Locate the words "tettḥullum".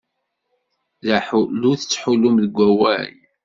1.79-2.35